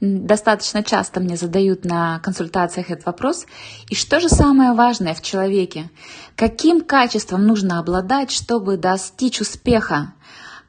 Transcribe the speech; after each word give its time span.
Достаточно 0.00 0.84
часто 0.84 1.18
мне 1.18 1.36
задают 1.36 1.84
на 1.84 2.20
консультациях 2.20 2.90
этот 2.90 3.06
вопрос. 3.06 3.46
И 3.90 3.96
что 3.96 4.20
же 4.20 4.28
самое 4.28 4.72
важное 4.72 5.12
в 5.12 5.22
человеке? 5.22 5.90
Каким 6.36 6.82
качеством 6.82 7.44
нужно 7.44 7.80
обладать, 7.80 8.30
чтобы 8.30 8.76
достичь 8.76 9.40
успеха? 9.40 10.12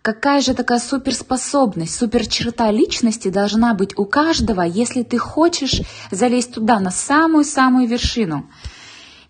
Какая 0.02 0.42
же 0.42 0.56
такая 0.56 0.80
суперспособность, 0.80 1.94
суперчерта 1.94 2.72
личности 2.72 3.30
должна 3.30 3.76
быть 3.76 4.00
у 4.00 4.06
каждого, 4.06 4.62
если 4.62 5.04
ты 5.04 5.20
хочешь 5.20 5.82
залезть 6.10 6.54
туда, 6.54 6.80
на 6.80 6.90
самую-самую 6.90 7.88
вершину? 7.88 8.50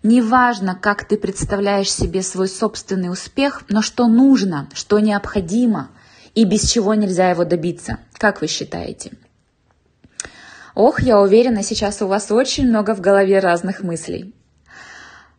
Неважно, 0.02 0.78
как 0.80 1.06
ты 1.06 1.18
представляешь 1.18 1.92
себе 1.92 2.22
свой 2.22 2.48
собственный 2.48 3.12
успех, 3.12 3.64
но 3.68 3.82
что 3.82 4.06
нужно, 4.06 4.70
что 4.72 4.98
необходимо 4.98 5.90
и 6.34 6.44
без 6.44 6.70
чего 6.70 6.94
нельзя 6.94 7.28
его 7.28 7.44
добиться. 7.44 7.98
Как 8.14 8.40
вы 8.40 8.46
считаете? 8.46 9.12
Ох, 10.82 11.02
я 11.02 11.20
уверена, 11.20 11.62
сейчас 11.62 12.00
у 12.00 12.06
вас 12.06 12.30
очень 12.30 12.66
много 12.66 12.94
в 12.94 13.02
голове 13.02 13.38
разных 13.38 13.82
мыслей. 13.82 14.34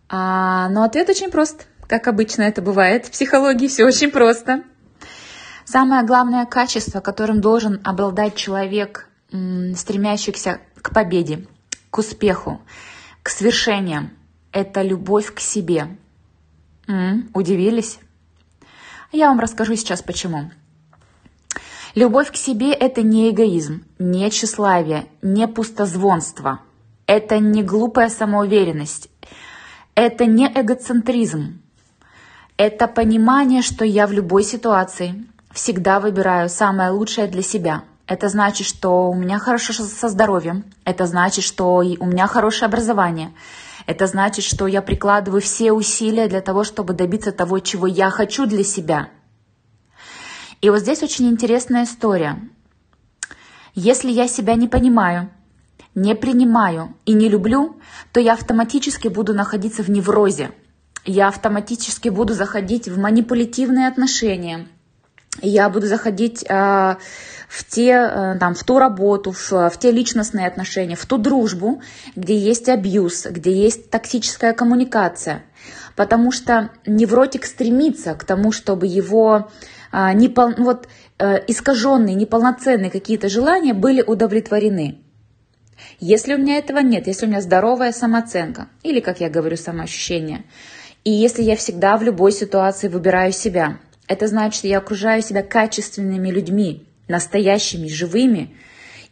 А, 0.08 0.70
но 0.70 0.84
ответ 0.84 1.09
очень 1.09 1.31
прост. 1.31 1.66
Как 1.88 2.08
обычно 2.08 2.44
это 2.44 2.62
бывает 2.62 3.08
в 3.08 3.12
психологии, 3.12 3.67
все 3.67 3.84
очень 3.84 4.12
просто. 4.12 4.62
Самое 5.66 6.05
главное 6.05 6.45
качество, 6.45 7.00
которым 7.00 7.41
должен 7.41 7.81
обладать 7.84 8.36
человек, 8.36 9.09
стремящийся 9.30 10.59
к 10.80 10.94
победе, 10.94 11.48
к 11.89 11.98
успеху, 11.98 12.62
к 13.23 13.30
свершениям, 13.30 14.12
это 14.52 14.84
любовь 14.84 15.34
к 15.34 15.39
себе. 15.39 15.88
М-м, 16.86 17.31
удивились? 17.34 17.98
Я 19.12 19.30
вам 19.30 19.39
расскажу 19.39 19.76
сейчас 19.76 20.03
почему. 20.03 20.52
Любовь 21.94 22.31
к 22.31 22.38
себе– 22.38 22.72
это 22.73 23.02
не 23.02 23.30
эгоизм, 23.30 23.84
не 24.00 24.30
тщеславие, 24.30 25.08
не 25.22 25.45
пустозвонство. 25.48 26.62
Это 27.06 27.39
не 27.39 27.64
глупая 27.64 28.08
самоуверенность. 28.08 29.09
Это 29.94 30.25
не 30.25 30.47
эгоцентризм. 30.47 31.62
Это 32.56 32.88
понимание, 32.88 33.62
что 33.62 33.84
я 33.84 34.08
в 34.08 34.14
любой 34.14 34.44
ситуации 34.44 35.25
всегда 35.52 36.00
выбираю 36.00 36.47
самое 36.47 36.92
лучшее 36.92 37.28
для 37.28 37.42
себя. 37.42 37.84
Это 38.08 38.30
значит, 38.30 38.67
что 38.67 39.09
у 39.09 39.14
меня 39.14 39.38
хорошо 39.38 39.73
со 39.73 40.08
здоровьем. 40.08 40.64
Это 40.86 41.06
значит, 41.08 41.44
что 41.44 41.75
у 41.75 42.06
меня 42.06 42.28
хорошее 42.28 42.67
образование. 42.67 43.34
Это 43.86 44.08
значит, 44.08 44.45
что 44.45 44.66
я 44.66 44.81
прикладываю 44.81 45.42
все 45.42 45.73
усилия 45.73 46.30
для 46.30 46.39
того, 46.39 46.64
чтобы 46.64 46.94
добиться 46.94 47.34
того, 47.34 47.59
чего 47.59 47.86
я 47.86 48.09
хочу 48.09 48.45
для 48.45 48.64
себя. 48.64 49.09
И 50.62 50.70
вот 50.70 50.80
здесь 50.80 51.02
очень 51.02 51.28
интересная 51.28 51.86
история. 51.86 52.40
Если 53.73 54.12
я 54.12 54.28
себя 54.28 54.56
не 54.56 54.68
понимаю, 54.68 55.30
не 55.95 56.16
принимаю 56.16 56.95
и 57.06 57.14
не 57.14 57.30
люблю, 57.30 57.78
то 58.12 58.20
я 58.20 58.34
автоматически 58.34 59.08
буду 59.08 59.34
находиться 59.34 59.81
в 59.81 59.90
неврозе. 59.90 60.52
Я 61.03 61.30
автоматически 61.30 62.09
буду 62.09 62.34
заходить 62.34 62.88
в 62.88 63.00
манипулятивные 63.00 63.88
отношения. 63.88 64.68
Я 65.42 65.70
буду 65.70 65.88
заходить 65.88 66.44
э, 66.48 66.96
в, 67.48 67.64
те, 67.68 67.92
э, 67.92 68.38
там, 68.40 68.53
в 68.53 68.64
ту 68.64 68.78
работу, 68.78 69.31
в, 69.31 69.52
в 69.52 69.80
те 69.80 69.92
личностные 69.92 70.46
отношения, 70.46 70.96
в 70.96 71.06
ту 71.06 71.18
дружбу, 71.18 71.81
где 72.16 72.38
есть 72.38 72.70
абьюз, 72.70 73.25
где 73.25 73.52
есть 73.52 73.90
токсическая 73.90 74.53
коммуникация. 74.53 75.44
Потому 75.96 76.31
что 76.31 76.70
невротик 76.86 77.46
стремится 77.46 78.14
к 78.14 78.25
тому, 78.25 78.52
чтобы 78.52 78.88
его 78.88 79.50
непол... 80.14 80.53
вот, 80.58 80.88
э, 81.20 81.39
искаженные, 81.47 82.16
неполноценные 82.16 82.89
какие-то 82.89 83.30
желания 83.30 83.73
были 83.73 84.02
удовлетворены. 84.02 85.00
Если 86.00 86.34
у 86.34 86.38
меня 86.38 86.58
этого 86.58 86.80
нет, 86.80 87.08
если 87.08 87.25
у 87.25 87.30
меня 87.30 87.42
здоровая 87.42 87.92
самооценка, 87.92 88.67
или, 88.84 89.00
как 89.00 89.19
я 89.19 89.30
говорю, 89.30 89.58
самоощущение, 89.58 90.45
и 91.03 91.12
если 91.12 91.41
я 91.41 91.56
всегда 91.56 91.97
в 91.97 92.03
любой 92.03 92.31
ситуации 92.31 92.88
выбираю 92.88 93.31
себя, 93.31 93.79
это 94.07 94.28
значит, 94.28 94.56
что 94.56 94.68
я 94.68 94.78
окружаю 94.78 95.22
себя 95.22 95.41
качественными 95.41 96.29
людьми, 96.29 96.85
настоящими, 97.08 97.88
живыми, 97.88 98.56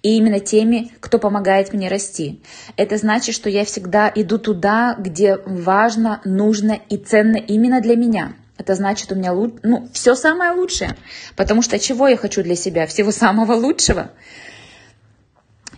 и 0.01 0.17
именно 0.17 0.39
теми, 0.39 0.91
кто 0.99 1.19
помогает 1.19 1.73
мне 1.73 1.89
расти. 1.89 2.41
Это 2.77 2.97
значит, 2.97 3.35
что 3.35 3.49
я 3.49 3.65
всегда 3.65 4.11
иду 4.13 4.37
туда, 4.37 4.95
где 4.97 5.37
важно, 5.45 6.21
нужно 6.23 6.79
и 6.89 6.97
ценно 6.97 7.37
именно 7.37 7.81
для 7.81 7.95
меня. 7.95 8.33
Это 8.59 8.75
значит, 8.75 9.09
у 9.11 9.15
меня 9.15 9.33
ну, 9.63 9.87
все 9.93 10.15
самое 10.15 10.51
лучшее. 10.51 10.97
Потому 11.37 11.61
что 11.61 11.79
чего 11.79 12.09
я 12.09 12.17
хочу 12.17 12.43
для 12.43 12.57
себя? 12.57 12.85
Всего 12.85 13.11
самого 13.11 13.53
лучшего. 13.53 14.11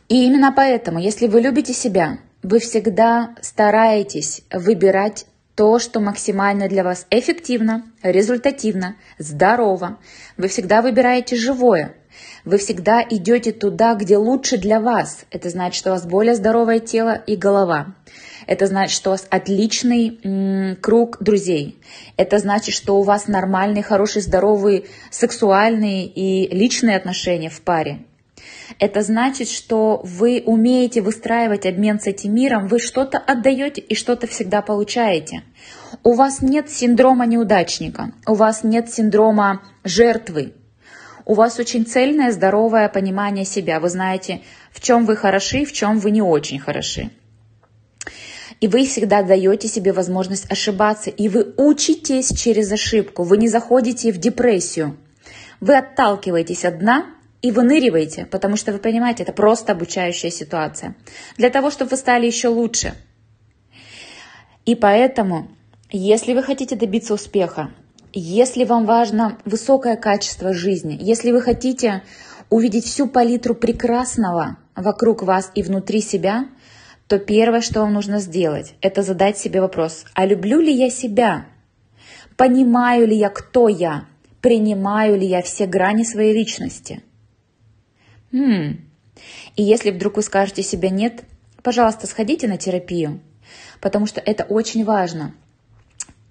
И 0.09 0.25
именно 0.25 0.52
поэтому, 0.52 1.00
если 1.00 1.28
вы 1.28 1.42
любите 1.42 1.74
себя, 1.74 2.18
вы 2.42 2.59
всегда 2.59 3.36
стараетесь 3.42 4.42
выбирать 4.52 5.28
то, 5.56 5.78
что 5.78 6.00
максимально 6.00 6.68
для 6.68 6.84
вас 6.84 7.06
эффективно, 7.12 7.86
результативно, 8.02 8.96
здорово. 9.19 10.00
Вы 10.38 10.48
всегда 10.48 10.81
выбираете 10.81 11.36
живое. 11.36 11.94
Вы 12.46 12.58
всегда 12.58 13.06
идете 13.08 13.52
туда, 13.52 13.94
где 13.94 14.18
лучше 14.18 14.58
для 14.58 14.80
вас. 14.80 15.25
Это 15.30 15.52
значит, 15.52 15.75
что 15.78 15.92
у 15.92 15.94
вас 15.94 16.08
более 16.08 16.34
здоровое 16.34 16.80
тело 16.80 17.13
и 17.13 17.36
голова. 17.36 17.94
Это 18.47 18.68
значит, 18.68 18.96
что 18.96 19.09
у 19.09 19.13
вас 19.13 19.28
отличный 19.29 20.78
круг 20.81 21.18
друзей. 21.19 21.79
Это 22.18 22.38
значит, 22.40 22.75
что 22.75 22.97
у 22.97 23.03
вас 23.03 23.28
нормальные, 23.28 23.84
хорошие, 23.84 24.24
здоровые 24.24 24.85
сексуальные 25.09 26.07
и 26.07 26.53
личные 26.56 26.97
отношения 26.97 27.50
в 27.50 27.62
паре. 27.62 28.00
Это 28.80 29.01
значит, 29.01 29.50
что 29.50 30.01
вы 30.03 30.41
умеете 30.46 31.01
выстраивать 31.01 31.66
обмен 31.66 32.00
с 32.00 32.07
этим 32.07 32.34
миром, 32.34 32.68
вы 32.68 32.80
что-то 32.80 33.18
отдаете 33.19 33.81
и 33.81 33.96
что-то 33.96 34.28
всегда 34.28 34.62
получаете. 34.62 35.44
У 36.03 36.13
вас 36.13 36.41
нет 36.41 36.69
синдрома 36.69 37.25
неудачника, 37.25 38.12
у 38.25 38.34
вас 38.34 38.63
нет 38.63 38.91
синдрома 38.91 39.62
жертвы. 39.84 40.53
У 41.25 41.35
вас 41.35 41.59
очень 41.59 41.85
цельное, 41.85 42.31
здоровое 42.31 42.90
понимание 42.90 43.46
себя. 43.46 43.80
Вы 43.80 43.90
знаете, 43.90 44.41
в 44.72 44.81
чем 44.81 45.06
вы 45.06 45.16
хороши, 45.16 45.66
в 45.66 45.72
чем 45.72 46.00
вы 46.00 46.09
не 46.09 46.22
очень 46.22 46.59
хороши. 46.59 47.12
И 48.61 48.67
вы 48.67 48.85
всегда 48.85 49.23
даете 49.23 49.67
себе 49.67 49.91
возможность 49.91 50.49
ошибаться, 50.51 51.09
и 51.09 51.27
вы 51.29 51.53
учитесь 51.57 52.31
через 52.31 52.72
ошибку, 52.72 53.23
вы 53.23 53.38
не 53.38 53.47
заходите 53.47 54.11
в 54.11 54.19
депрессию. 54.19 54.97
Вы 55.59 55.77
отталкиваетесь 55.77 56.63
от 56.63 56.77
дна 56.77 57.07
и 57.41 57.51
выныриваете, 57.51 58.27
потому 58.27 58.55
что 58.57 58.71
вы 58.71 58.77
понимаете, 58.77 59.23
это 59.23 59.33
просто 59.33 59.71
обучающая 59.71 60.29
ситуация. 60.29 60.95
Для 61.38 61.50
того, 61.50 61.71
чтобы 61.71 61.89
вы 61.89 61.97
стали 61.97 62.27
еще 62.27 62.50
лучше. 62.50 62.94
И 64.66 64.75
поэтому, 64.75 65.50
если 65.89 66.33
вы 66.35 66.44
хотите 66.44 66.75
добиться 66.75 67.16
успеха, 67.16 67.71
если 68.13 68.63
вам 68.63 68.85
важно 68.85 69.39
высокое 69.44 69.95
качество 69.95 70.53
жизни, 70.53 70.95
если 71.01 71.31
вы 71.31 71.41
хотите 71.41 72.03
увидеть 72.51 72.85
всю 72.85 73.07
палитру 73.07 73.55
прекрасного 73.55 74.57
вокруг 74.75 75.23
вас 75.23 75.51
и 75.55 75.63
внутри 75.63 76.01
себя, 76.01 76.45
то 77.11 77.19
первое, 77.19 77.59
что 77.59 77.81
вам 77.81 77.91
нужно 77.91 78.19
сделать, 78.19 78.75
это 78.79 79.03
задать 79.03 79.38
себе 79.38 79.59
вопрос, 79.59 80.05
а 80.13 80.25
люблю 80.25 80.61
ли 80.61 80.72
я 80.72 80.89
себя? 80.89 81.45
Понимаю 82.38 83.05
ли 83.05 83.17
я, 83.17 83.27
кто 83.27 83.67
я? 83.67 84.05
Принимаю 84.39 85.19
ли 85.19 85.27
я 85.27 85.41
все 85.41 85.66
грани 85.66 86.05
своей 86.05 86.33
личности? 86.33 87.03
Хм. 88.31 88.79
И 89.57 89.61
если 89.61 89.91
вдруг 89.91 90.16
вы 90.16 90.21
скажете 90.21 90.63
себе 90.63 90.89
нет, 90.89 91.25
пожалуйста, 91.61 92.07
сходите 92.07 92.47
на 92.47 92.55
терапию, 92.55 93.19
потому 93.81 94.05
что 94.05 94.21
это 94.21 94.45
очень 94.45 94.85
важно. 94.85 95.33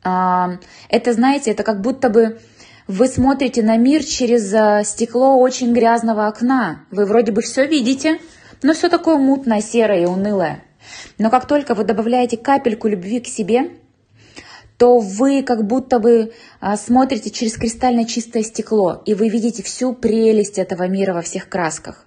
А, 0.02 0.52
это, 0.88 1.12
знаете, 1.12 1.50
это 1.50 1.62
как 1.62 1.82
будто 1.82 2.08
бы 2.08 2.40
вы 2.86 3.06
смотрите 3.06 3.62
на 3.62 3.76
мир 3.76 4.02
через 4.02 4.50
а, 4.54 4.82
стекло 4.82 5.36
очень 5.36 5.74
грязного 5.74 6.26
окна. 6.26 6.86
Вы 6.90 7.04
вроде 7.04 7.32
бы 7.32 7.42
все 7.42 7.66
видите, 7.66 8.18
но 8.62 8.72
все 8.72 8.88
такое 8.88 9.18
мутное, 9.18 9.60
серое 9.60 10.04
и 10.04 10.06
унылое. 10.06 10.64
Но 11.18 11.30
как 11.30 11.46
только 11.46 11.74
вы 11.74 11.84
добавляете 11.84 12.36
капельку 12.36 12.88
любви 12.88 13.20
к 13.20 13.26
себе, 13.26 13.70
то 14.80 14.98
вы 14.98 15.42
как 15.42 15.66
будто 15.66 15.98
бы 15.98 16.32
а, 16.58 16.74
смотрите 16.78 17.30
через 17.30 17.54
кристально 17.58 18.06
чистое 18.06 18.42
стекло, 18.42 19.02
и 19.04 19.12
вы 19.12 19.28
видите 19.28 19.62
всю 19.62 19.92
прелесть 19.92 20.56
этого 20.56 20.88
мира 20.88 21.12
во 21.12 21.20
всех 21.20 21.50
красках. 21.50 22.06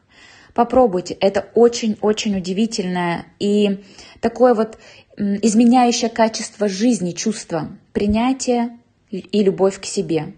Попробуйте, 0.55 1.13
это 1.19 1.47
очень-очень 1.53 2.35
удивительное 2.35 3.27
и 3.37 3.83
такое 4.21 4.55
вот 4.55 4.79
изменяющее 5.17 6.09
качество 6.09 6.67
жизни 6.67 7.11
чувство, 7.11 7.77
принятие 7.91 8.79
и 9.11 9.43
любовь 9.43 9.79
к 9.79 9.85
себе. 9.85 10.33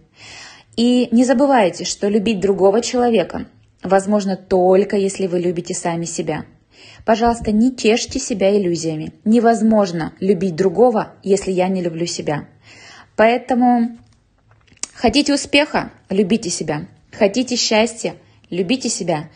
И 0.75 1.07
не 1.11 1.23
забывайте, 1.23 1.85
что 1.85 2.09
любить 2.09 2.41
другого 2.41 2.81
человека 2.81 3.45
возможно 3.81 4.35
только 4.35 4.97
если 4.97 5.27
вы 5.27 5.39
любите 5.39 5.73
сами 5.73 6.03
себя– 6.03 6.43
Пожалуйста, 7.05 7.51
не 7.51 7.71
тешьте 7.71 8.19
себя 8.19 8.57
иллюзиями. 8.57 9.13
Невозможно 9.23 10.13
любить 10.19 10.55
другого, 10.55 11.13
если 11.23 11.51
я 11.51 11.67
не 11.67 11.81
люблю 11.81 12.05
себя. 12.05 12.47
Поэтому 13.15 13.97
хотите 14.93 15.33
успеха, 15.33 15.91
любите 16.09 16.49
себя. 16.49 16.87
Хотите 17.11 17.55
счастья, 17.55 18.15
Любите 18.49 18.89
себя. 18.89 19.29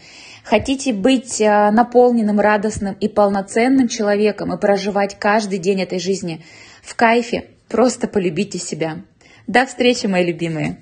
Хотите 0.43 0.93
быть 0.93 1.41
э, 1.41 1.71
наполненным, 1.71 2.39
радостным 2.39 2.95
и 2.99 3.07
полноценным 3.07 3.87
человеком 3.87 4.53
и 4.53 4.59
проживать 4.59 5.17
каждый 5.19 5.57
день 5.59 5.81
этой 5.81 5.99
жизни 5.99 6.43
в 6.81 6.95
кайфе, 6.95 7.49
просто 7.67 8.07
полюбите 8.07 8.57
себя. 8.57 9.01
До 9.47 9.65
встречи, 9.65 10.05
мои 10.05 10.25
любимые! 10.25 10.77